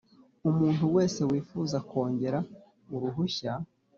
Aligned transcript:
umuntu 0.49 0.83
wese 0.95 1.19
wifuza 1.29 1.77
kongera 1.89 2.39
uruhushya 2.95 3.53